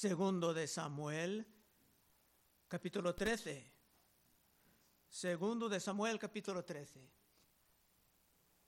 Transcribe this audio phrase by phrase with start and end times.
[0.00, 1.46] Segundo de Samuel,
[2.68, 3.70] capítulo 13.
[5.10, 7.06] Segundo de Samuel, capítulo 13.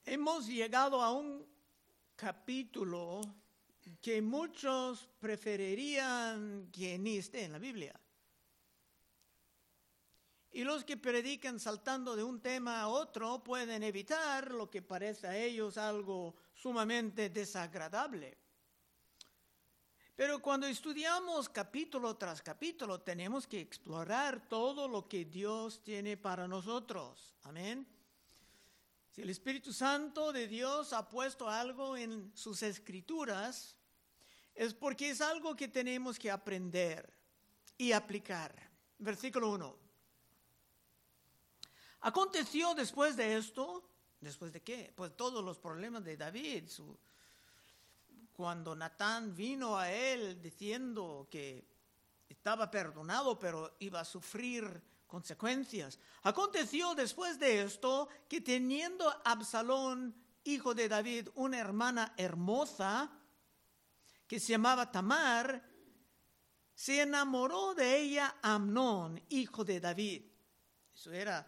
[0.04, 1.42] Hemos llegado a un
[2.16, 3.22] capítulo
[4.02, 7.98] que muchos preferirían que ni esté en la Biblia.
[10.50, 15.28] Y los que predican saltando de un tema a otro pueden evitar lo que parece
[15.28, 18.41] a ellos algo sumamente desagradable.
[20.14, 26.46] Pero cuando estudiamos capítulo tras capítulo, tenemos que explorar todo lo que Dios tiene para
[26.46, 27.34] nosotros.
[27.44, 27.86] Amén.
[29.10, 33.74] Si el Espíritu Santo de Dios ha puesto algo en sus escrituras,
[34.54, 37.12] es porque es algo que tenemos que aprender
[37.78, 38.70] y aplicar.
[38.98, 39.78] Versículo 1.
[42.00, 43.88] Aconteció después de esto,
[44.20, 44.92] ¿después de qué?
[44.94, 46.98] Pues todos los problemas de David, su,
[48.32, 51.66] cuando Natán vino a él diciendo que
[52.28, 55.98] estaba perdonado, pero iba a sufrir consecuencias.
[56.22, 63.10] Aconteció después de esto que teniendo Absalón, hijo de David, una hermana hermosa
[64.26, 65.62] que se llamaba Tamar,
[66.74, 70.22] se enamoró de ella Amnón, hijo de David.
[70.94, 71.46] Eso era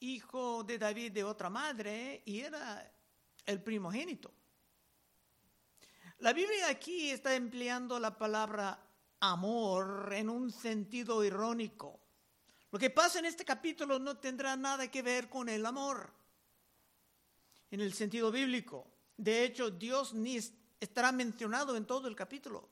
[0.00, 2.92] hijo de David de otra madre y era
[3.46, 4.32] el primogénito.
[6.22, 8.78] La Biblia aquí está empleando la palabra
[9.18, 11.98] amor en un sentido irónico.
[12.70, 16.12] Lo que pasa en este capítulo no tendrá nada que ver con el amor
[17.72, 18.86] en el sentido bíblico.
[19.16, 20.38] De hecho, Dios ni
[20.78, 22.68] estará mencionado en todo el capítulo.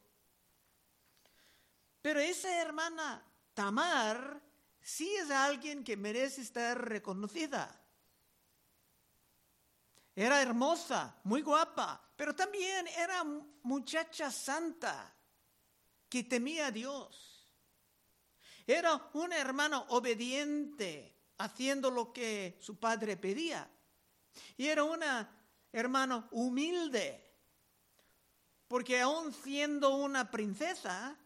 [2.00, 3.20] Pero esa hermana
[3.52, 4.40] Tamar
[4.80, 7.79] sí es alguien que merece estar reconocida.
[10.14, 13.24] Era hermosa, muy guapa, pero también era
[13.62, 15.14] muchacha santa
[16.08, 17.48] que temía a Dios.
[18.66, 23.70] Era una hermana obediente, haciendo lo que su padre pedía.
[24.56, 25.28] Y era una
[25.72, 27.34] hermana humilde,
[28.68, 31.16] porque aún siendo una princesa,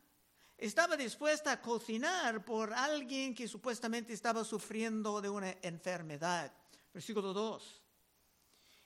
[0.57, 6.53] estaba dispuesta a cocinar por alguien que supuestamente estaba sufriendo de una enfermedad.
[6.93, 7.84] Versículo 2.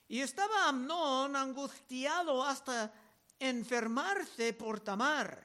[0.09, 2.93] Y estaba Amnón angustiado hasta
[3.39, 5.45] enfermarse por Tamar,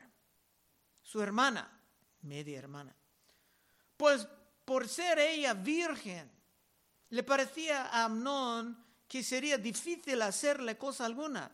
[1.01, 1.69] su hermana,
[2.22, 2.96] media hermana.
[3.97, 4.25] Pues
[4.63, 6.31] por ser ella virgen,
[7.09, 11.52] le parecía a Amnón que sería difícil hacerle cosa alguna.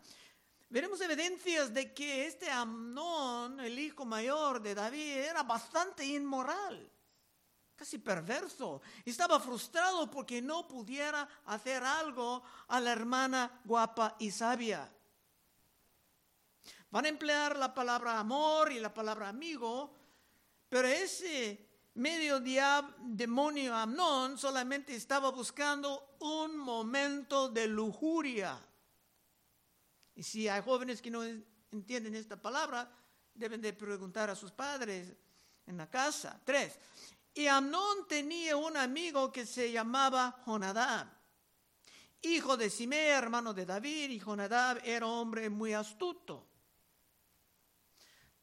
[0.69, 6.90] Veremos evidencias de que este Amnón, el hijo mayor de David, era bastante inmoral
[7.80, 8.82] casi perverso.
[9.06, 14.92] Estaba frustrado porque no pudiera hacer algo a la hermana guapa y sabia.
[16.92, 19.96] Van a emplear la palabra amor y la palabra amigo,
[20.68, 28.60] pero ese medio demonio Amnón solamente estaba buscando un momento de lujuria.
[30.16, 31.24] Y si hay jóvenes que no
[31.72, 32.92] entienden esta palabra,
[33.34, 35.14] deben de preguntar a sus padres
[35.66, 36.42] en la casa.
[36.44, 36.78] Tres,
[37.40, 41.08] y Amnón tenía un amigo que se llamaba Jonadab,
[42.22, 46.46] hijo de Simea, hermano de David, y Jonadab era hombre muy astuto.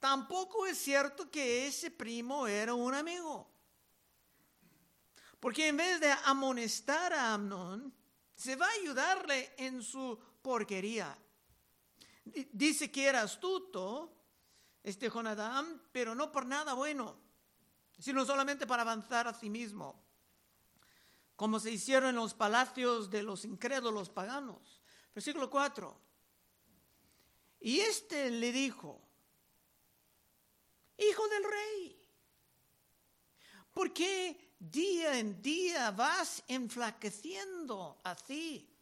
[0.00, 3.50] Tampoco es cierto que ese primo era un amigo.
[5.40, 7.92] Porque en vez de amonestar a Amnón,
[8.34, 11.14] se va a ayudarle en su porquería.
[12.50, 14.10] Dice que era astuto,
[14.82, 17.25] este Jonadab, pero no por nada bueno
[17.98, 20.02] sino solamente para avanzar a sí mismo,
[21.34, 24.82] como se hicieron en los palacios de los incrédulos paganos.
[25.14, 26.00] Versículo 4.
[27.60, 29.02] Y este le dijo,
[30.98, 32.08] Hijo del rey,
[33.72, 38.72] ¿por qué día en día vas enflaqueciendo así?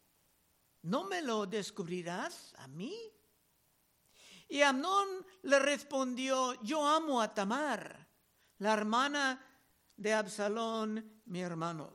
[0.83, 2.97] ¿No me lo descubrirás a mí?
[4.49, 8.04] Y Amnón le respondió, yo amo a Tamar
[8.65, 9.47] la hermana
[9.95, 11.95] de Absalón, mi hermano.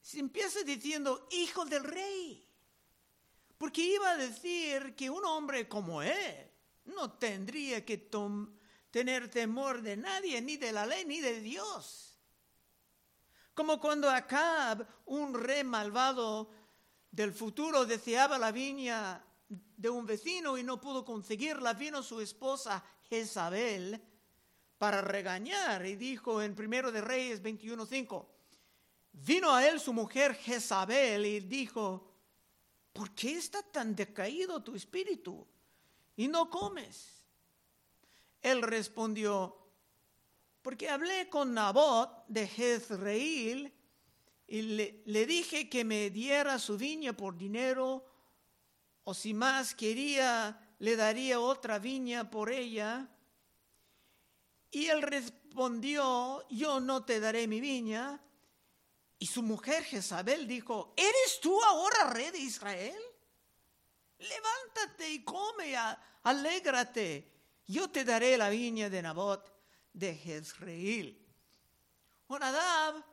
[0.00, 2.48] Se empieza diciendo hijo del rey,
[3.58, 6.52] porque iba a decir que un hombre como él
[6.84, 8.08] no tendría que
[8.92, 12.16] tener temor de nadie, ni de la ley, ni de Dios.
[13.54, 16.48] Como cuando Acab, un rey malvado
[17.10, 22.84] del futuro, deseaba la viña de un vecino y no pudo conseguirla, vino su esposa
[23.12, 24.00] Jezabel
[24.78, 28.26] para regañar y dijo en Primero de Reyes 21:5,
[29.12, 32.10] vino a él su mujer Jezabel y dijo,
[32.90, 35.46] ¿por qué está tan decaído tu espíritu?
[36.16, 37.22] y no comes?
[38.40, 39.58] Él respondió,
[40.62, 43.72] porque hablé con Nabot de Jezreel
[44.46, 48.06] y le, le, dije que me diera su viña por dinero,
[49.04, 53.08] o si más quería, le daría otra viña por ella.
[54.68, 58.20] Y él respondió, yo no te daré mi viña.
[59.16, 63.00] Y su mujer Jezabel dijo, ¿eres tú ahora rey de Israel?
[64.18, 65.76] Levántate y come,
[66.24, 67.32] alégrate.
[67.68, 69.54] Yo te daré la viña de Nabot
[69.92, 71.24] de Jezreel.
[72.26, 73.04] Jonadab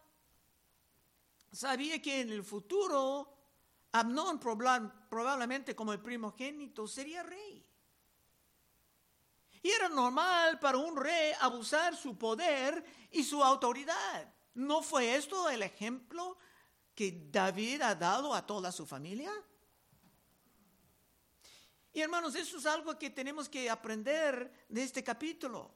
[1.51, 3.31] sabía que en el futuro
[3.91, 4.39] Amnón
[5.09, 7.65] probablemente como el primogénito sería rey.
[9.61, 14.33] Y era normal para un rey abusar su poder y su autoridad.
[14.53, 16.37] ¿No fue esto el ejemplo
[16.95, 19.31] que David ha dado a toda su familia?
[21.91, 25.73] Y hermanos, eso es algo que tenemos que aprender de este capítulo.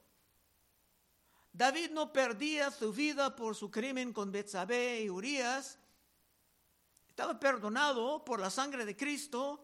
[1.52, 5.78] David no perdía su vida por su crimen con Betsabé y Urias.
[7.14, 9.64] Estaba perdonado por la sangre de Cristo,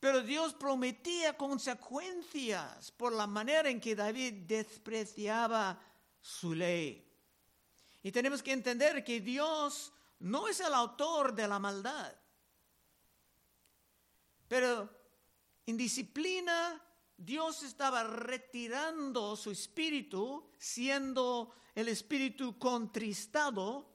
[0.00, 5.78] pero Dios prometía consecuencias por la manera en que David despreciaba
[6.20, 7.08] su ley.
[8.02, 12.12] Y tenemos que entender que Dios no es el autor de la maldad.
[14.48, 14.90] Pero
[15.64, 16.84] en disciplina
[17.16, 23.91] Dios estaba retirando su espíritu, siendo el espíritu contristado,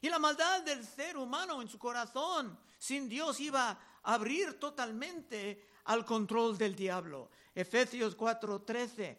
[0.00, 5.70] y la maldad del ser humano en su corazón sin Dios iba a abrir totalmente
[5.84, 7.30] al control del diablo.
[7.54, 9.18] Efesios 4:13,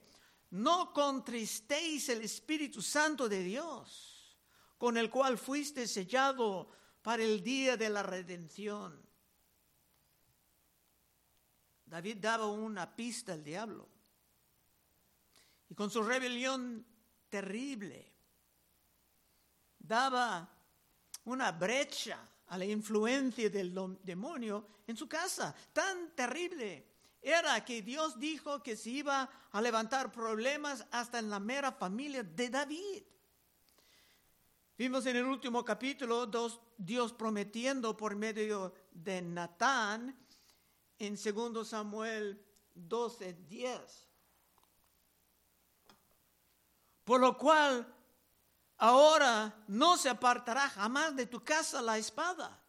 [0.52, 4.38] no contristéis el Espíritu Santo de Dios,
[4.78, 6.72] con el cual fuiste sellado
[7.02, 9.06] para el día de la redención.
[11.86, 13.90] David daba una pista al diablo.
[15.70, 16.86] Y con su rebelión
[17.30, 18.12] terrible,
[19.78, 20.59] daba
[21.26, 23.74] una brecha a la influencia del
[24.04, 25.56] demonio en su casa.
[25.74, 26.86] Tan terrible
[27.22, 32.24] era que Dios dijo que se iba a levantar problemas hasta en la mera familia
[32.24, 33.04] de David.
[34.78, 36.26] Vimos en el último capítulo
[36.78, 40.18] Dios prometiendo por medio de Natán
[40.98, 42.42] en 2 Samuel
[42.74, 44.08] 12, 10.
[47.04, 47.94] Por lo cual,
[48.80, 52.60] ahora no se apartará jamás de tu casa la espada,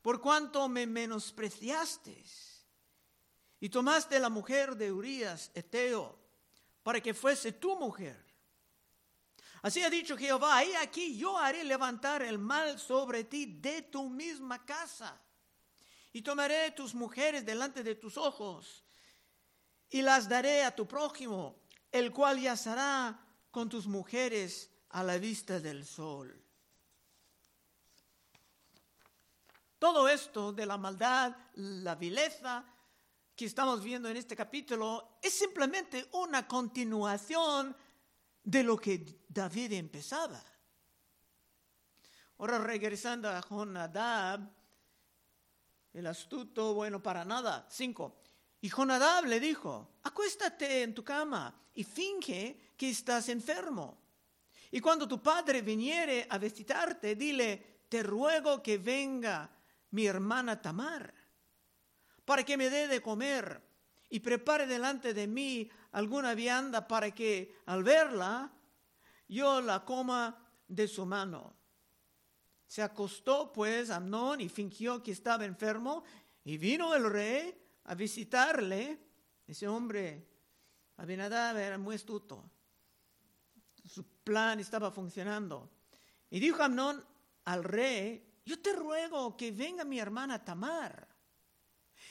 [0.00, 2.24] por cuanto me menospreciaste
[3.60, 6.18] y tomaste la mujer de Urias, Eteo,
[6.82, 8.24] para que fuese tu mujer.
[9.62, 14.08] Así ha dicho Jehová, y aquí yo haré levantar el mal sobre ti de tu
[14.08, 15.20] misma casa
[16.12, 18.84] y tomaré tus mujeres delante de tus ojos
[19.90, 21.60] y las daré a tu prójimo,
[21.92, 26.36] el cual yacerá con tus mujeres a la vista del sol.
[29.78, 32.64] Todo esto de la maldad, la vileza
[33.34, 37.74] que estamos viendo en este capítulo es simplemente una continuación
[38.42, 40.42] de lo que David empezaba.
[42.38, 44.40] Ahora regresando a Jonadab,
[45.92, 47.66] el astuto, bueno, para nada.
[47.70, 48.20] Cinco.
[48.60, 53.99] Y Jonadab le dijo, acuéstate en tu cama y finge que estás enfermo.
[54.70, 59.50] Y cuando tu padre viniere a visitarte, dile, te ruego que venga
[59.90, 61.12] mi hermana Tamar,
[62.24, 63.60] para que me dé de comer
[64.08, 68.52] y prepare delante de mí alguna vianda para que al verla
[69.28, 71.56] yo la coma de su mano.
[72.66, 76.04] Se acostó pues Amnón y fingió que estaba enfermo
[76.44, 78.98] y vino el rey a visitarle.
[79.46, 80.28] Ese hombre,
[80.96, 82.48] Abinadab, era muy astuto.
[84.24, 85.70] Plan estaba funcionando.
[86.30, 87.04] Y dijo Amnón
[87.44, 91.08] al rey, yo te ruego que venga mi hermana Tamar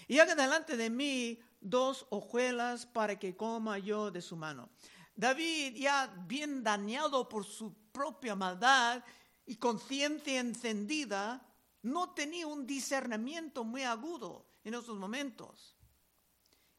[0.07, 4.69] y haga delante de mí dos hojuelas para que coma yo de su mano.
[5.15, 9.03] David, ya bien dañado por su propia maldad,
[9.49, 11.43] y conciencia encendida,
[11.81, 15.75] no tenía un discernimiento muy agudo en esos momentos.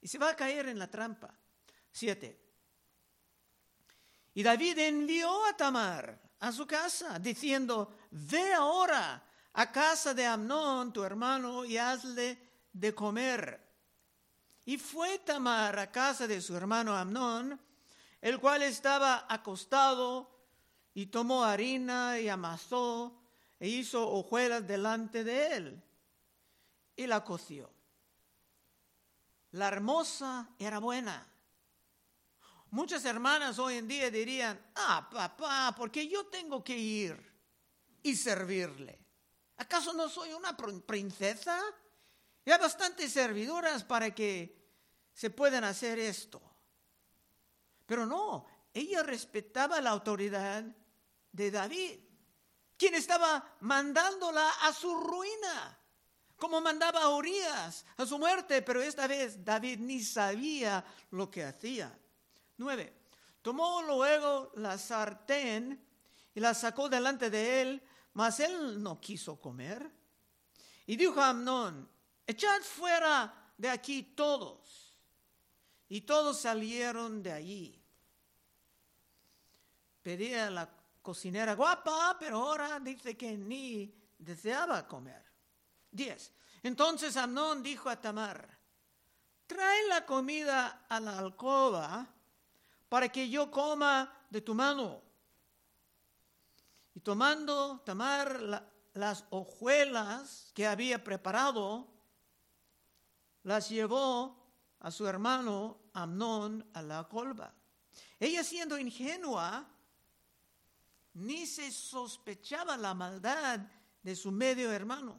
[0.00, 1.36] Y se va a caer en la trampa.
[1.90, 2.49] Siete.
[4.34, 9.22] Y David envió a Tamar a su casa, diciendo, ve ahora
[9.52, 12.38] a casa de Amnón, tu hermano, y hazle
[12.72, 13.60] de comer.
[14.64, 17.60] Y fue Tamar a casa de su hermano Amnón,
[18.20, 20.30] el cual estaba acostado
[20.94, 23.20] y tomó harina y amasó
[23.58, 25.82] e hizo hojuelas delante de él
[26.96, 27.70] y la coció.
[29.52, 31.29] La hermosa era buena.
[32.70, 37.16] Muchas hermanas hoy en día dirían, ah, papá, porque yo tengo que ir
[38.02, 38.98] y servirle.
[39.56, 41.60] ¿Acaso no soy una princesa?
[42.44, 44.56] Y hay bastantes servidoras para que
[45.12, 46.40] se puedan hacer esto.
[47.86, 50.64] Pero no, ella respetaba la autoridad
[51.32, 51.98] de David,
[52.76, 55.76] quien estaba mandándola a su ruina,
[56.36, 61.44] como mandaba a Urias a su muerte, pero esta vez David ni sabía lo que
[61.44, 61.92] hacía.
[62.60, 62.92] 9.
[63.40, 65.82] Tomó luego la sartén
[66.34, 69.90] y la sacó delante de él, mas él no quiso comer.
[70.84, 71.88] Y dijo a Amnón,
[72.26, 74.94] echad fuera de aquí todos.
[75.88, 77.82] Y todos salieron de allí.
[80.02, 80.68] Pedía la
[81.00, 85.24] cocinera guapa, pero ahora dice que ni deseaba comer.
[85.92, 86.32] 10.
[86.62, 88.58] Entonces Amnón dijo a Tamar,
[89.46, 92.19] trae la comida a la alcoba
[92.90, 95.00] para que yo coma de tu mano.
[96.92, 101.86] Y tomando Tamar las hojuelas que había preparado,
[103.44, 104.36] las llevó
[104.80, 107.54] a su hermano Amnón a la colba.
[108.18, 109.68] Ella siendo ingenua,
[111.14, 113.60] ni se sospechaba la maldad
[114.02, 115.16] de su medio hermano.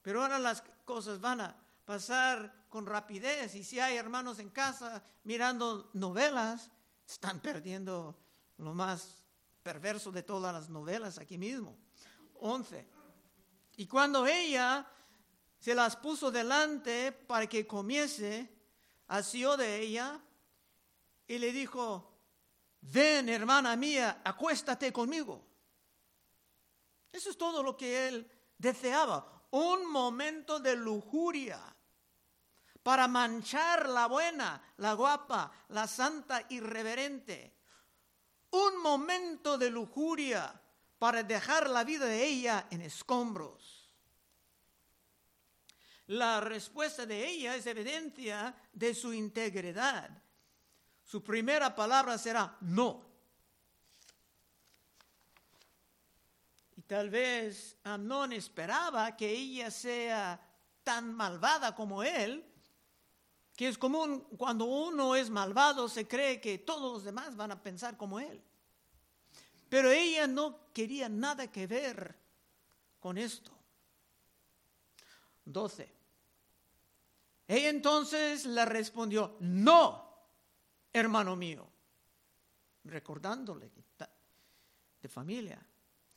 [0.00, 3.54] Pero ahora las cosas van a pasar con rapidez.
[3.54, 6.70] Y si hay hermanos en casa mirando novelas,
[7.06, 8.18] están perdiendo
[8.58, 9.22] lo más
[9.62, 11.76] perverso de todas las novelas aquí mismo.
[12.40, 12.86] 11.
[13.76, 14.86] Y cuando ella
[15.58, 18.50] se las puso delante para que comiese,
[19.08, 20.20] asió de ella
[21.26, 22.12] y le dijo,
[22.80, 25.44] ven hermana mía, acuéstate conmigo.
[27.10, 31.73] Eso es todo lo que él deseaba, un momento de lujuria
[32.84, 37.56] para manchar la buena, la guapa, la santa irreverente.
[38.50, 40.60] Un momento de lujuria
[40.98, 43.90] para dejar la vida de ella en escombros.
[46.08, 50.10] La respuesta de ella es evidencia de su integridad.
[51.02, 53.02] Su primera palabra será no.
[56.76, 60.38] Y tal vez Amnón esperaba que ella sea
[60.82, 62.50] tan malvada como él,
[63.56, 67.62] que es común cuando uno es malvado, se cree que todos los demás van a
[67.62, 68.42] pensar como él.
[69.68, 72.14] Pero ella no quería nada que ver
[72.98, 73.52] con esto.
[75.44, 75.92] 12.
[77.46, 80.26] Ella entonces le respondió, no,
[80.92, 81.68] hermano mío,
[82.84, 83.70] recordándole
[85.00, 85.64] de familia,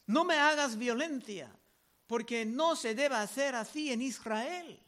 [0.07, 1.53] no me hagas violencia,
[2.07, 4.86] porque no se debe hacer así en Israel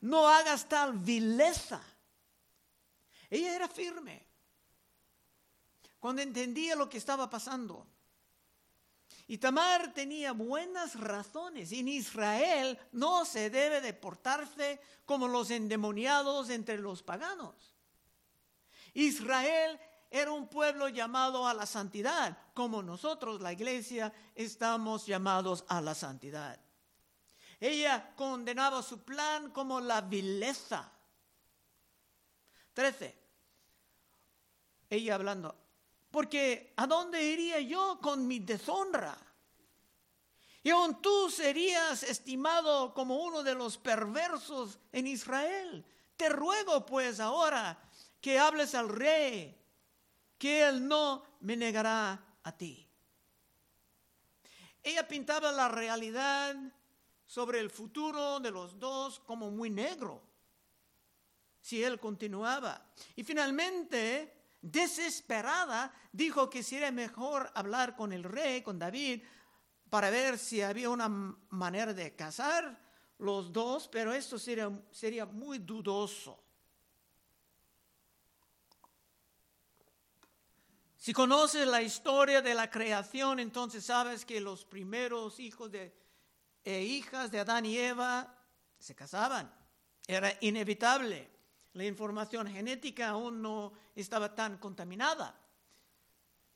[0.00, 1.80] no hagas tal vileza.
[3.28, 4.26] Ella era firme
[5.98, 7.86] cuando entendía lo que estaba pasando.
[9.28, 11.70] Y Tamar tenía buenas razones.
[11.70, 17.54] En Israel no se debe de portarse como los endemoniados entre los paganos.
[18.94, 19.78] Israel
[20.10, 25.94] era un pueblo llamado a la santidad, como nosotros, la iglesia, estamos llamados a la
[25.94, 26.58] santidad.
[27.60, 30.90] Ella condenaba su plan como la vileza.
[32.72, 33.18] Trece.
[34.88, 35.54] Ella hablando,
[36.10, 39.16] porque ¿a dónde iría yo con mi deshonra?
[40.62, 45.84] Y aún tú serías estimado como uno de los perversos en Israel.
[46.16, 47.78] Te ruego pues ahora
[48.20, 49.56] que hables al rey,
[50.38, 52.86] que él no me negará a ti.
[54.82, 56.56] Ella pintaba la realidad
[57.30, 60.20] sobre el futuro de los dos como muy negro,
[61.60, 62.84] si él continuaba.
[63.14, 69.22] Y finalmente, desesperada, dijo que sería mejor hablar con el rey, con David,
[69.88, 72.76] para ver si había una manera de casar
[73.18, 76.42] los dos, pero esto sería, sería muy dudoso.
[80.96, 85.99] Si conoces la historia de la creación, entonces sabes que los primeros hijos de
[86.64, 88.36] e hijas de Adán y Eva
[88.78, 89.52] se casaban.
[90.06, 91.30] Era inevitable.
[91.74, 95.38] La información genética aún no estaba tan contaminada.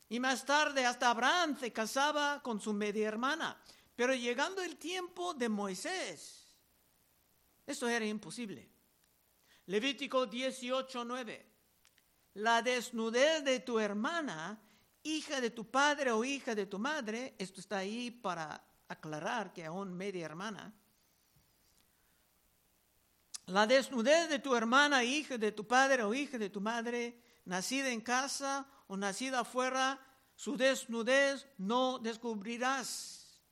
[0.09, 3.61] Y más tarde hasta Abraham se casaba con su media hermana.
[3.95, 6.57] Pero llegando el tiempo de Moisés,
[7.67, 8.69] esto era imposible.
[9.67, 11.47] Levítico 18:9.
[12.35, 14.61] La desnudez de tu hermana,
[15.05, 18.63] hija de tu padre o hija de tu madre, esto está ahí para
[18.95, 20.73] aclarar que aún media hermana,
[23.47, 27.91] La desnudez de tu hermana, hija de tu padre o hija de tu madre, nacida
[27.91, 30.01] en casa o nacida afuera,
[30.35, 33.43] su desnudez no descubrirás.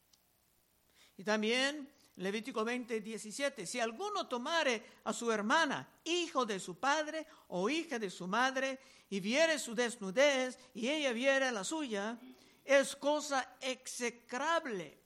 [1.18, 7.26] Y también Levítico 20, 17, si alguno tomare a su hermana, hijo de su padre
[7.48, 8.78] o hija de su madre,
[9.10, 12.18] y viere su desnudez y ella viere la suya,
[12.64, 15.01] es cosa execrable.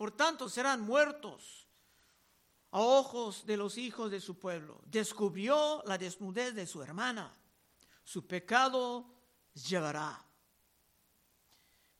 [0.00, 1.68] Por tanto, serán muertos
[2.70, 4.80] a ojos de los hijos de su pueblo.
[4.86, 7.36] Descubrió la desnudez de su hermana.
[8.02, 9.04] Su pecado
[9.52, 10.24] llevará.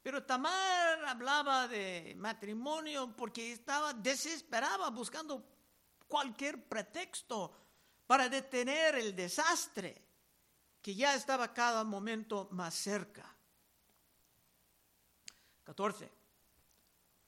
[0.01, 5.45] Pero Tamar hablaba de matrimonio porque estaba desesperada buscando
[6.09, 7.55] cualquier pretexto
[8.07, 10.03] para detener el desastre
[10.81, 13.37] que ya estaba cada momento más cerca.
[15.65, 16.20] 14.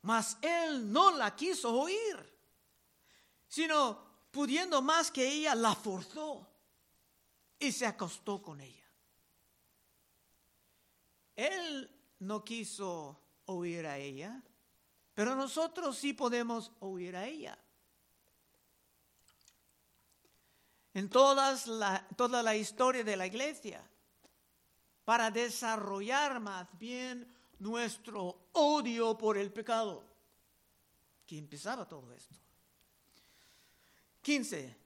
[0.02, 2.32] Mas él no la quiso oír,
[3.49, 3.99] sino
[4.30, 6.47] pudiendo más que ella, la forzó
[7.59, 8.85] y se acostó con ella.
[11.37, 14.42] Él no quiso oír a ella,
[15.14, 17.56] pero nosotros sí podemos oír a ella.
[20.94, 23.88] En todas la, toda la historia de la iglesia,
[25.04, 27.26] para desarrollar más bien
[27.62, 30.04] nuestro odio por el pecado,
[31.25, 32.35] que empezaba todo esto.
[34.21, 34.76] 15.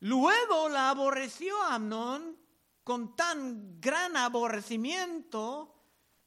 [0.00, 2.36] Luego la aborreció Amnón
[2.84, 5.74] con tan gran aborrecimiento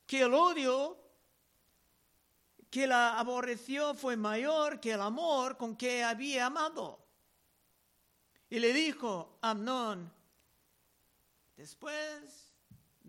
[0.05, 0.97] que el odio
[2.69, 7.05] que la aborreció fue mayor que el amor con que había amado.
[8.49, 10.11] Y le dijo Amnón,
[11.57, 12.50] después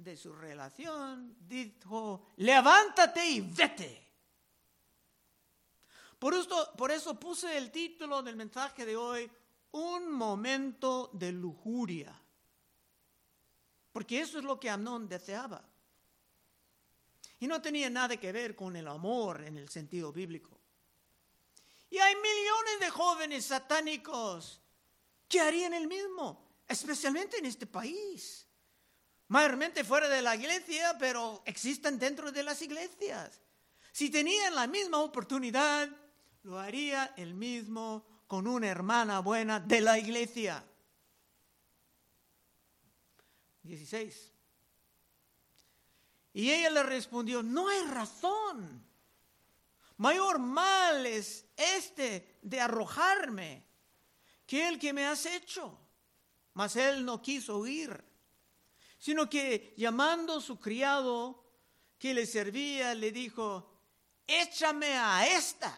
[0.02, 4.08] de su relación, dijo, levántate y vete.
[6.18, 9.30] Por esto, por eso puse el título del mensaje de hoy,
[9.72, 12.18] un momento de lujuria.
[13.92, 15.62] Porque eso es lo que Amnón deseaba.
[17.40, 20.60] Y no tenía nada que ver con el amor en el sentido bíblico.
[21.90, 24.60] Y hay millones de jóvenes satánicos
[25.28, 28.46] que harían el mismo, especialmente en este país.
[29.32, 33.40] Mayormente fuera de la iglesia, pero existen dentro de las iglesias.
[33.90, 35.88] Si tenían la misma oportunidad,
[36.42, 40.62] lo haría el mismo con una hermana buena de la iglesia.
[43.62, 44.32] 16.
[46.34, 48.84] Y ella le respondió, no hay razón.
[49.96, 53.64] Mayor mal es este de arrojarme
[54.46, 55.78] que el que me has hecho.
[56.52, 58.11] Mas él no quiso oír,
[59.02, 61.42] sino que llamando a su criado
[61.98, 63.68] que le servía, le dijo,
[64.28, 65.76] échame a esta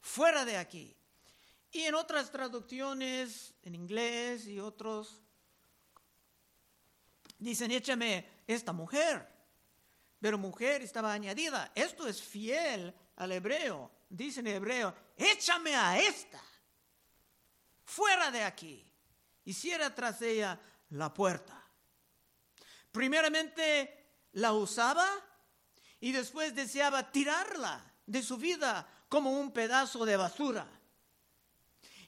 [0.00, 0.96] fuera de aquí.
[1.70, 5.22] Y en otras traducciones, en inglés y otros,
[7.38, 9.34] dicen, échame esta mujer
[10.24, 11.70] pero mujer estaba añadida.
[11.74, 13.90] Esto es fiel al hebreo.
[14.08, 16.40] Dice en hebreo, échame a esta,
[17.84, 18.90] fuera de aquí.
[19.44, 21.53] Y cierra tras ella la puerta.
[22.94, 25.04] Primeramente la usaba
[25.98, 30.64] y después deseaba tirarla de su vida como un pedazo de basura.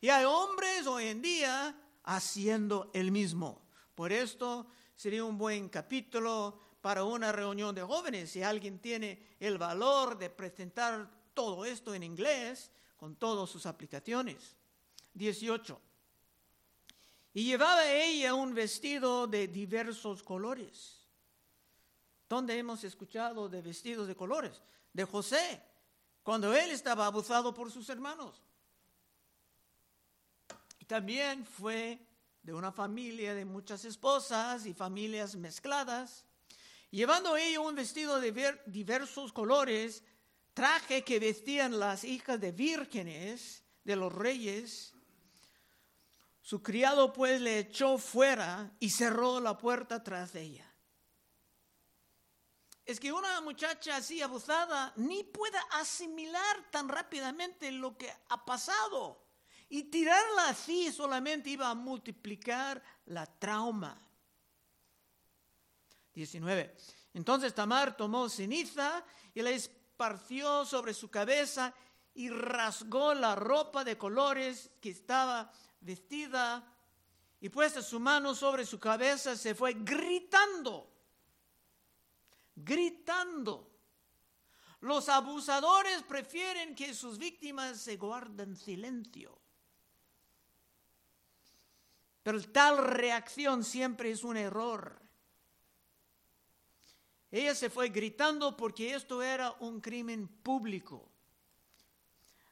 [0.00, 3.66] Y hay hombres hoy en día haciendo el mismo.
[3.96, 8.30] Por esto sería un buen capítulo para una reunión de jóvenes.
[8.30, 14.54] Si alguien tiene el valor de presentar todo esto en inglés, con todas sus aplicaciones.
[15.14, 15.80] 18.
[17.36, 21.06] Y llevaba ella un vestido de diversos colores.
[22.26, 24.62] ¿Dónde hemos escuchado de vestidos de colores?
[24.90, 25.62] De José,
[26.22, 28.42] cuando él estaba abusado por sus hermanos.
[30.78, 32.00] Y también fue
[32.42, 36.24] de una familia de muchas esposas y familias mezcladas
[36.90, 40.02] llevando ella un vestido de diversos colores,
[40.54, 44.94] traje que vestían las hijas de vírgenes de los reyes.
[46.46, 50.72] Su criado pues le echó fuera y cerró la puerta tras ella.
[52.84, 59.26] Es que una muchacha así abusada ni puede asimilar tan rápidamente lo que ha pasado.
[59.68, 64.00] Y tirarla así solamente iba a multiplicar la trauma.
[66.14, 66.76] 19.
[67.14, 69.04] Entonces Tamar tomó ceniza
[69.34, 71.74] y la esparció sobre su cabeza
[72.14, 76.76] y rasgó la ropa de colores que estaba vestida
[77.40, 80.90] y puesta su mano sobre su cabeza se fue gritando,
[82.54, 83.70] gritando.
[84.80, 89.38] Los abusadores prefieren que sus víctimas se guarden silencio.
[92.22, 95.00] Pero tal reacción siempre es un error.
[97.30, 101.15] Ella se fue gritando porque esto era un crimen público.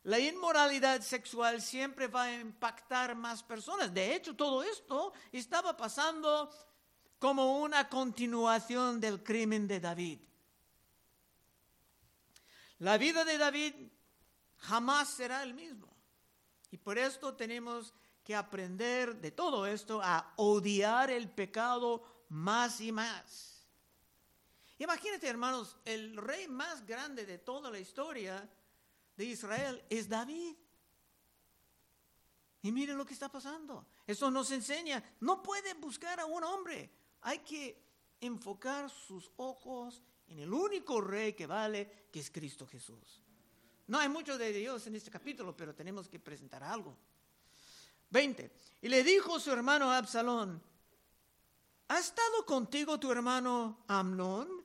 [0.04, 3.92] La inmoralidad sexual siempre va a impactar más personas.
[3.92, 6.50] De hecho, todo esto estaba pasando
[7.18, 10.20] como una continuación del crimen de David.
[12.80, 13.74] La vida de David
[14.58, 15.88] jamás será el mismo.
[16.70, 22.92] Y por esto tenemos que aprender de todo esto a odiar el pecado más y
[22.92, 23.66] más.
[24.76, 28.46] Imagínate, hermanos, el rey más grande de toda la historia
[29.16, 30.56] de Israel es David.
[32.62, 33.86] Y miren lo que está pasando.
[34.06, 36.90] Eso nos enseña, no puede buscar a un hombre.
[37.22, 37.82] Hay que
[38.20, 43.20] enfocar sus ojos en el único rey que vale, que es Cristo Jesús.
[43.86, 46.96] No hay mucho de Dios en este capítulo, pero tenemos que presentar algo.
[48.10, 48.50] 20.
[48.82, 50.62] Y le dijo su hermano Absalón,
[51.88, 54.64] ¿ha estado contigo tu hermano Amnón?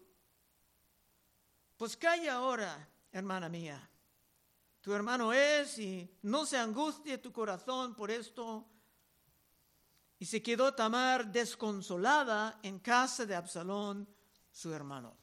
[1.76, 3.90] Pues calla ahora, hermana mía.
[4.90, 8.68] Tu hermano es y no se angustie tu corazón por esto.
[10.18, 14.10] Y se quedó Tamar desconsolada en casa de Absalón,
[14.52, 15.16] su hermano.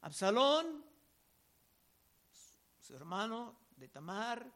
[0.00, 0.82] Absalón,
[2.80, 4.50] su hermano de Tamar,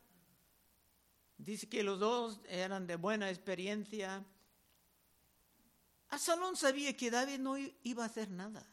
[1.36, 4.24] dice que los dos eran de buena experiencia.
[6.08, 8.66] Absalón sabía que David no iba a hacer nada.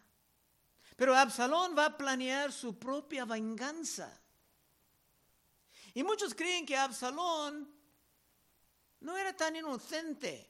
[0.96, 4.23] Pero Absalón va a planear su propia venganza.
[5.94, 7.72] Y muchos creen que Absalón
[9.02, 10.50] no era tan inocente,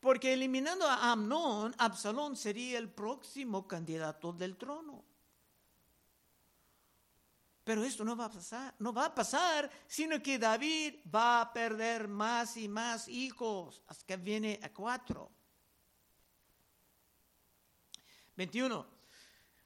[0.00, 5.04] porque eliminando a Amnón, Absalón sería el próximo candidato del trono.
[7.64, 11.52] Pero esto no va a pasar, no va a pasar, sino que David va a
[11.52, 15.30] perder más y más hijos, hasta que viene a cuatro.
[18.36, 18.86] 21.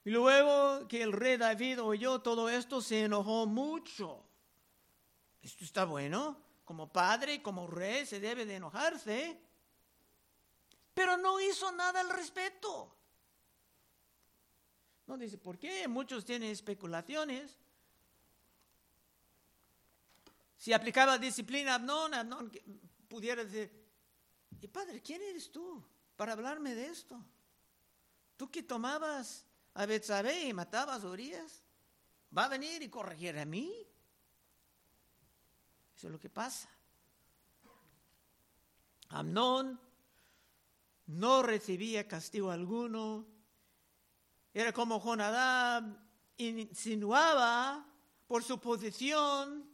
[0.05, 4.28] Y luego que el rey David oyó todo esto, se enojó mucho.
[5.49, 6.37] Esto está bueno.
[6.63, 9.41] Como padre, como rey, se debe de enojarse.
[10.93, 12.95] Pero no hizo nada al respecto.
[15.07, 15.89] No dice, ¿por qué?
[15.89, 17.57] Muchos tienen especulaciones.
[20.59, 22.53] Si aplicaba disciplina a Abnón,
[23.09, 23.73] pudiera decir,
[24.61, 25.83] y padre, ¿quién eres tú
[26.15, 27.25] para hablarme de esto?
[28.37, 31.09] Tú que tomabas a Betsabé y matabas a
[32.37, 33.88] ¿va a venir y corregir a mí?
[35.99, 36.71] Eso es lo que pasa.
[39.09, 39.81] Amnón
[41.07, 43.27] no recibía castigo alguno.
[44.55, 45.83] Era como Jonadab
[46.37, 47.85] insinuaba
[48.29, 49.69] por su posición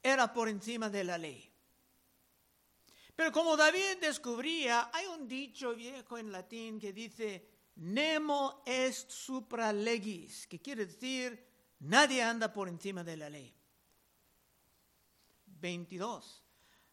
[0.00, 1.52] era por encima de la ley.
[3.16, 9.72] Pero como David descubría, hay un dicho viejo en latín que dice, Nemo est supra
[9.72, 11.44] legis, que quiere decir,
[11.80, 13.59] nadie anda por encima de la ley.
[15.60, 16.42] 22.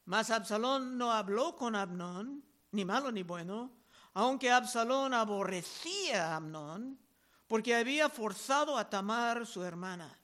[0.05, 3.71] Mas Absalón no habló con Abnón, ni malo ni bueno,
[4.13, 6.99] aunque Absalón aborrecía a Amnón,
[7.47, 10.17] porque había forzado a Tamar su hermana.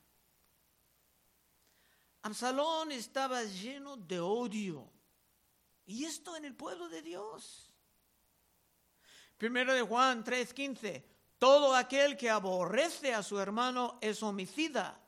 [2.24, 4.90] Absalón estaba lleno de odio.
[5.86, 7.74] Y esto en el pueblo de Dios.
[9.38, 11.04] Primero de Juan 3:15.
[11.38, 15.03] Todo aquel que aborrece a su hermano es homicida.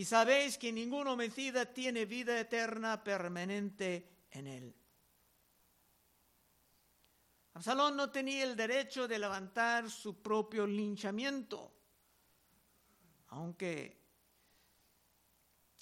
[0.00, 4.74] Y sabéis que ningún homicida tiene vida eterna permanente en él.
[7.52, 11.70] Absalón no tenía el derecho de levantar su propio linchamiento,
[13.28, 14.00] aunque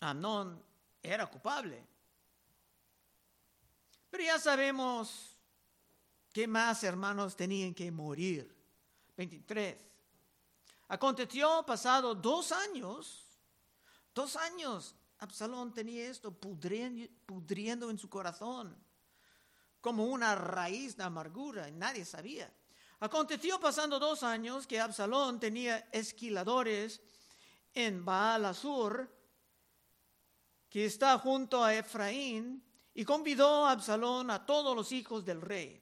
[0.00, 0.64] Amnón
[1.00, 1.87] era culpable.
[4.11, 5.37] Pero ya sabemos
[6.33, 8.52] qué más hermanos tenían que morir.
[9.16, 9.78] 23.
[10.88, 13.28] Aconteció pasado dos años,
[14.18, 18.76] dos años, Absalón tenía esto pudriendo, en su corazón,
[19.81, 22.52] como una raíz de amargura, y nadie sabía.
[22.98, 27.00] Aconteció pasando dos años que Absalón tenía esquiladores
[27.72, 29.09] en Baal Azur,
[30.68, 35.81] que está junto a Efraín, y convidó a Absalón a todos los hijos del rey.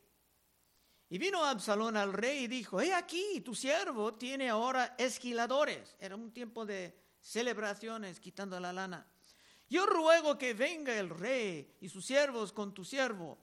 [1.09, 5.97] Y vino Absalón al rey y dijo, he aquí, tu siervo tiene ahora esquiladores.
[5.99, 9.07] Era un tiempo de celebraciones quitando la lana.
[9.69, 13.39] Yo ruego que venga el rey y sus siervos con tu siervo.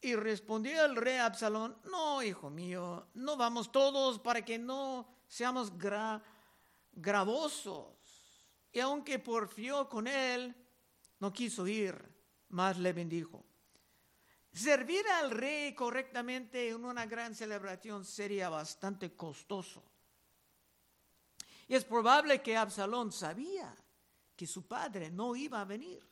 [0.00, 5.72] Y respondió el rey Absalón, no, hijo mío, no vamos todos para que no seamos
[6.92, 7.96] gravosos
[8.72, 10.54] y aunque porfió con él,
[11.20, 11.96] no quiso ir,
[12.50, 13.42] más le bendijo.
[14.52, 19.82] Servir al rey correctamente en una gran celebración sería bastante costoso.
[21.68, 23.74] Y es probable que Absalón sabía
[24.36, 26.06] que su padre no iba a venir,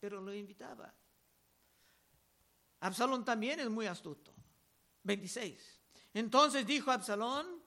[0.00, 0.92] pero lo invitaba.
[2.80, 4.32] Absalón también es muy astuto.
[5.02, 5.80] 26.
[6.14, 7.62] Entonces dijo Absalón,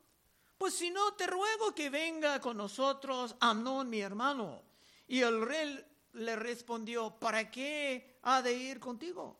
[0.57, 4.63] pues si no, te ruego que venga con nosotros Amnón, mi hermano.
[5.07, 9.39] Y el rey le respondió, ¿para qué ha de ir contigo?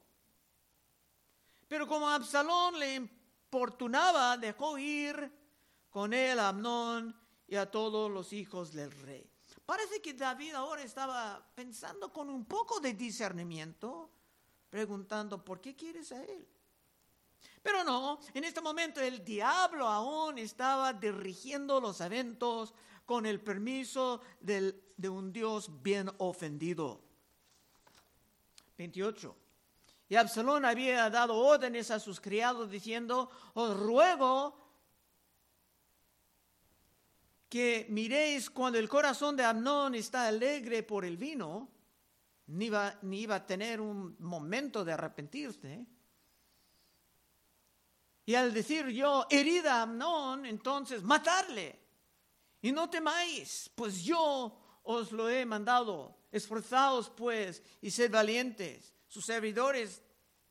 [1.68, 5.32] Pero como Absalón le importunaba, dejó ir
[5.90, 7.19] con él a Amnón
[7.50, 9.28] y a todos los hijos del rey.
[9.66, 14.10] Parece que David ahora estaba pensando con un poco de discernimiento,
[14.70, 16.48] preguntando, ¿por qué quieres a él?
[17.62, 22.74] Pero no, en este momento el diablo aún estaba dirigiendo los eventos
[23.06, 27.02] con el permiso de un Dios bien ofendido.
[28.78, 29.36] 28.
[30.10, 34.69] Y Absalón había dado órdenes a sus criados diciendo, os ruego
[37.50, 41.70] que miréis cuando el corazón de Amnón está alegre por el vino,
[42.48, 45.86] ni iba, ni iba a tener un momento de arrepentirse.
[48.26, 51.80] Y al decir yo, herida Amnón, entonces matarle.
[52.62, 56.16] Y no temáis, pues yo os lo he mandado.
[56.32, 58.94] Esforzaos pues y sed valientes.
[59.08, 60.04] Sus servidores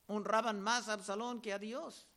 [0.06, 2.08] honraban más a Absalón que a Dios.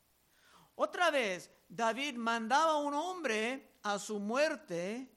[0.74, 5.10] Otra vez, David mandaba un hombre a su muerte,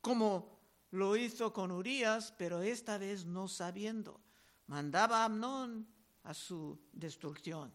[0.00, 0.58] como
[0.90, 4.20] lo hizo con Urias, pero esta vez no sabiendo.
[4.66, 5.86] Mandaba a Amnón
[6.24, 7.72] a su destrucción.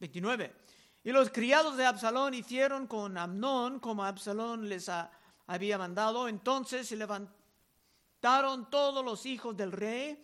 [0.00, 0.56] 29.
[1.04, 4.90] Y los criados de Absalón hicieron con Amnón como Absalón les
[5.46, 6.28] había mandado.
[6.28, 10.18] Entonces se levantaron todos los hijos del rey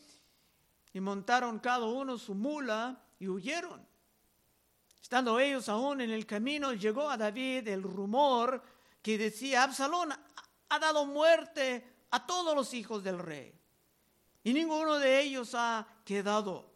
[0.94, 3.86] y montaron cada uno su mula y huyeron.
[5.08, 8.62] Estando ellos aún en el camino, llegó a David el rumor
[9.00, 10.12] que decía, Absalón
[10.68, 13.58] ha dado muerte a todos los hijos del rey.
[14.44, 16.74] Y ninguno de ellos ha quedado.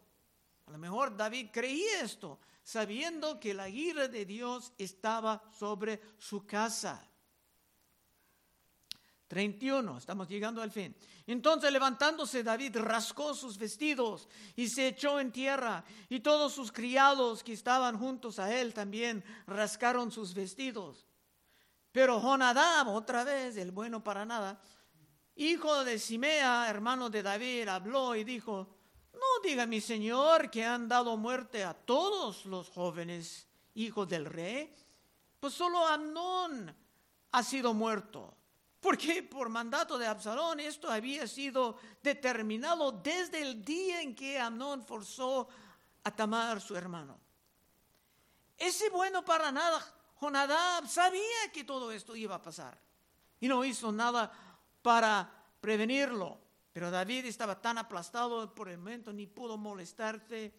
[0.65, 6.43] A lo mejor David creía esto, sabiendo que la ira de Dios estaba sobre su
[6.47, 7.07] casa.
[9.33, 10.95] 31, estamos llegando al fin.
[11.25, 17.43] Entonces levantándose David rascó sus vestidos y se echó en tierra, y todos sus criados
[17.43, 21.07] que estaban juntos a él también rascaron sus vestidos.
[21.91, 24.61] Pero Jonadab, otra vez, el bueno para nada,
[25.35, 28.69] hijo de Simea, hermano de David, habló y dijo,
[29.13, 34.71] no diga mi señor que han dado muerte a todos los jóvenes hijos del rey,
[35.39, 36.75] pues solo Amnón
[37.31, 38.37] ha sido muerto
[38.83, 44.85] porque por mandato de Absalón esto había sido determinado desde el día en que Amnón
[44.85, 45.47] forzó
[46.03, 47.17] a Tamar, su hermano.
[48.57, 49.81] Ese bueno para nada,
[50.19, 52.77] Jonadab sabía que todo esto iba a pasar
[53.39, 54.29] y no hizo nada
[54.81, 56.37] para prevenirlo.
[56.73, 60.53] Pero David estaba tan aplastado por el momento, ni pudo molestarse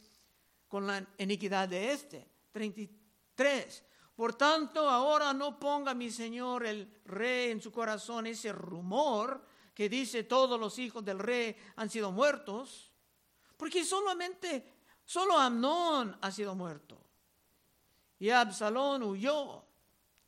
[0.67, 2.27] con la iniquidad de este.
[2.53, 3.85] 33.
[4.15, 9.89] Por tanto, ahora no ponga mi señor el rey en su corazón ese rumor que
[9.89, 12.93] dice todos los hijos del rey han sido muertos,
[13.57, 14.73] porque solamente,
[15.05, 17.01] solo Amnón ha sido muerto.
[18.21, 19.65] Y Absalón huyó.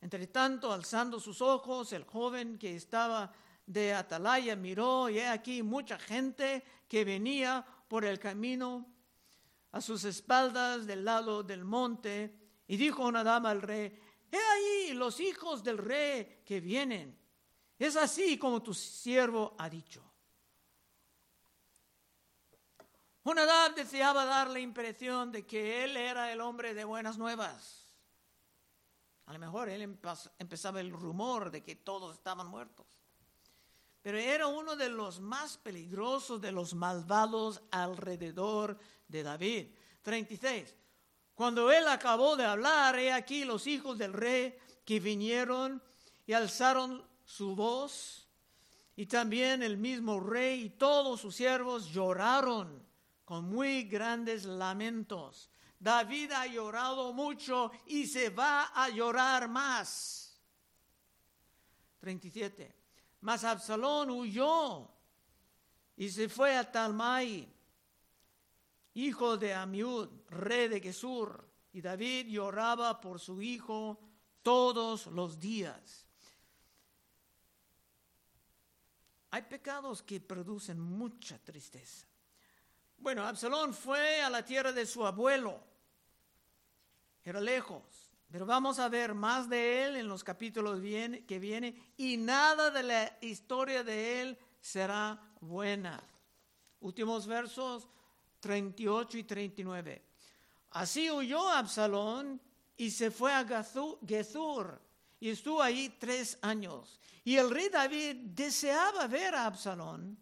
[0.01, 3.31] Entre tanto, alzando sus ojos, el joven que estaba
[3.65, 8.85] de Atalaya miró y he aquí mucha gente que venía por el camino
[9.71, 13.97] a sus espaldas del lado del monte y dijo una dama al rey,
[14.31, 17.17] he ahí los hijos del rey que vienen.
[17.79, 20.03] Es así como tu siervo ha dicho.
[23.23, 27.85] Jonadab deseaba dar la impresión de que él era el hombre de buenas nuevas.
[29.25, 29.81] A lo mejor él
[30.39, 32.87] empezaba el rumor de que todos estaban muertos.
[34.01, 38.77] Pero era uno de los más peligrosos de los malvados alrededor
[39.09, 39.75] de David.
[40.01, 40.73] 36.
[41.37, 45.83] Cuando él acabó de hablar, he aquí los hijos del rey que vinieron
[46.25, 48.27] y alzaron su voz,
[48.95, 52.83] y también el mismo rey y todos sus siervos lloraron
[53.23, 55.51] con muy grandes lamentos.
[55.79, 60.41] David ha llorado mucho y se va a llorar más.
[61.99, 62.75] 37.
[63.21, 64.89] Mas Absalón huyó
[65.95, 67.56] y se fue a Talmai
[68.97, 73.99] hijo de Amiud, rey de Gesur, y David lloraba por su hijo
[74.41, 76.07] todos los días.
[79.29, 82.07] Hay pecados que producen mucha tristeza.
[82.97, 85.61] Bueno, Absalón fue a la tierra de su abuelo.
[87.23, 87.83] Era lejos.
[88.31, 92.83] Pero vamos a ver más de él en los capítulos que vienen y nada de
[92.83, 96.03] la historia de él será buena.
[96.81, 97.87] Últimos versos
[98.47, 100.01] 38 y 39.
[100.71, 102.39] Así huyó Absalón
[102.77, 104.81] y se fue a Gezur
[105.19, 107.01] y estuvo ahí tres años.
[107.25, 110.17] Y el rey David deseaba ver a Absalón,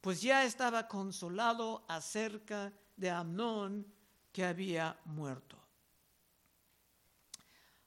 [0.00, 3.86] pues ya estaba consolado acerca de Amnón
[4.32, 5.56] que había muerto.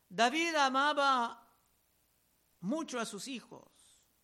[0.08, 1.46] David amaba
[2.62, 3.68] mucho a sus hijos,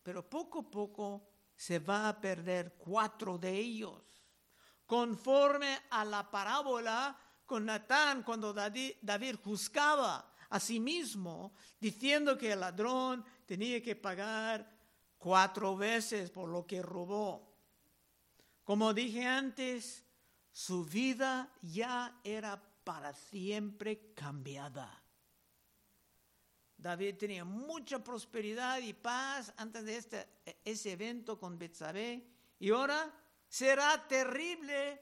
[0.01, 4.12] pero poco a poco se va a perder cuatro de ellos,
[4.85, 12.59] conforme a la parábola con Natán cuando David, juzgaba a sí mismo, diciendo que el
[12.59, 14.69] ladrón tenía que pagar
[15.17, 17.53] cuatro veces por lo que robó.
[18.63, 20.03] Como dije antes,
[20.51, 25.01] su vida ya era para siempre cambiada.
[26.77, 30.27] David tenía mucha prosperidad y paz antes de este,
[30.65, 32.27] ese evento con Betsabé
[32.59, 33.11] y ahora
[33.53, 34.99] será terrible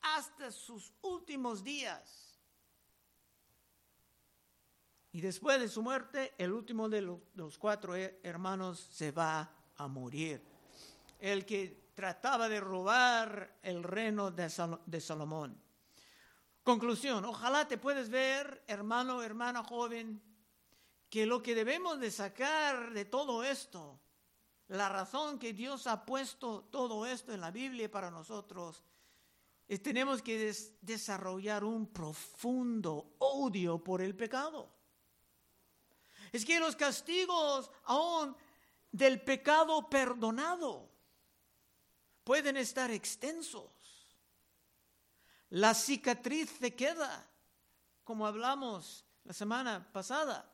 [0.00, 2.40] hasta sus últimos días.
[5.12, 10.42] Y después de su muerte, el último de los cuatro hermanos se va a morir.
[11.18, 15.60] El que trataba de robar el reino de, Salomón.
[16.62, 20.22] Conclusión, ojalá te puedes ver, hermano, hermana joven,
[21.10, 24.00] que lo que debemos de sacar de todo esto,
[24.70, 28.84] la razón que Dios ha puesto todo esto en la Biblia para nosotros,
[29.66, 34.72] es tenemos que desarrollar un profundo odio por el pecado.
[36.30, 38.36] Es que los castigos aún
[38.92, 40.88] del pecado perdonado
[42.22, 43.72] pueden estar extensos.
[45.48, 47.28] La cicatriz se queda,
[48.04, 50.48] como hablamos la semana pasada.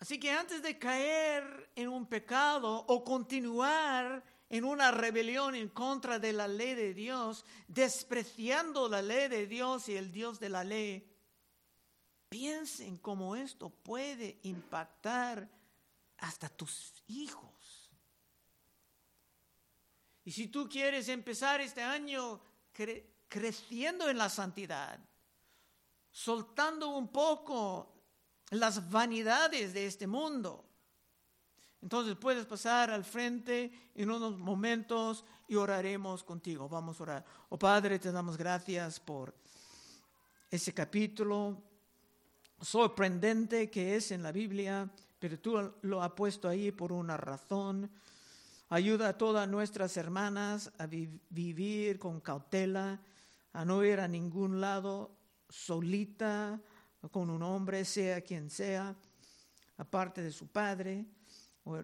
[0.00, 6.18] Así que antes de caer en un pecado o continuar en una rebelión en contra
[6.18, 10.64] de la ley de Dios, despreciando la ley de Dios y el Dios de la
[10.64, 11.10] ley,
[12.28, 15.48] piensen cómo esto puede impactar
[16.18, 17.90] hasta tus hijos.
[20.24, 22.40] Y si tú quieres empezar este año
[23.28, 24.98] creciendo en la santidad,
[26.10, 27.97] soltando un poco
[28.50, 30.64] las vanidades de este mundo.
[31.80, 36.68] Entonces puedes pasar al frente en unos momentos y oraremos contigo.
[36.68, 37.24] Vamos a orar.
[37.50, 39.34] Oh Padre, te damos gracias por
[40.50, 41.62] ese capítulo
[42.60, 47.90] sorprendente que es en la Biblia, pero tú lo has puesto ahí por una razón.
[48.70, 53.00] Ayuda a todas nuestras hermanas a vivir con cautela,
[53.52, 55.16] a no ir a ningún lado
[55.48, 56.60] solita,
[57.10, 58.96] con un hombre, sea quien sea,
[59.76, 61.06] aparte de su padre,
[61.64, 61.82] o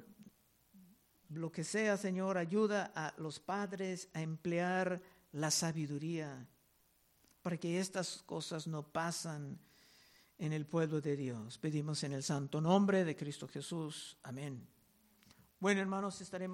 [1.31, 5.01] lo que sea, Señor, ayuda a los padres a emplear
[5.33, 6.47] la sabiduría
[7.43, 9.59] para que estas cosas no pasan
[10.39, 11.59] en el pueblo de Dios.
[11.59, 14.17] Pedimos en el santo nombre de Cristo Jesús.
[14.23, 14.67] Amén.
[15.61, 16.53] Bueno, hermanos, estaremos